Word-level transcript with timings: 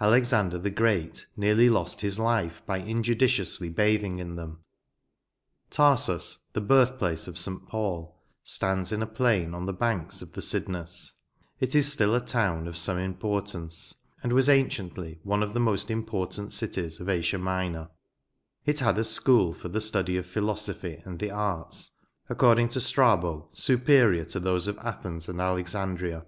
Alexander 0.00 0.56
the 0.56 0.70
Great 0.70 1.26
nearly 1.36 1.68
lost 1.68 2.00
his 2.00 2.18
life 2.18 2.62
by 2.64 2.78
injudiciously 2.80 3.68
bathing 3.68 4.18
in 4.18 4.34
them. 4.34 4.60
Tarsus, 5.68 6.38
the 6.54 6.62
birth 6.62 6.96
place 6.98 7.28
of 7.28 7.36
St. 7.38 7.68
Paul, 7.68 8.18
stands 8.42 8.90
in 8.90 9.02
a 9.02 9.06
plain 9.06 9.52
on 9.54 9.66
the 9.66 9.74
banks 9.74 10.22
of 10.22 10.32
the 10.32 10.40
Cydnus; 10.40 11.12
it 11.58 11.74
is 11.74 11.92
still 11.92 12.14
a 12.14 12.22
town 12.24 12.66
of 12.68 12.78
some 12.78 12.96
importance, 12.96 13.94
and 14.22 14.32
was, 14.32 14.48
anciently, 14.48 15.20
one 15.24 15.42
of 15.42 15.52
the 15.52 15.60
most 15.60 15.90
important 15.90 16.54
cities 16.54 16.98
of 16.98 17.10
Asia 17.10 17.36
Minor; 17.36 17.90
it 18.64 18.78
had 18.78 18.96
a 18.96 19.04
school 19.04 19.52
for 19.52 19.68
the 19.68 19.82
study 19.82 20.16
of 20.16 20.24
philosophy 20.24 21.02
and 21.04 21.18
the 21.18 21.30
arts, 21.30 21.90
according 22.30 22.70
to 22.70 22.80
Strabo, 22.80 23.50
superior 23.52 24.24
to 24.24 24.40
those 24.40 24.66
of 24.68 24.78
Athens 24.78 25.28
and 25.28 25.38
Alexandria. 25.38 26.24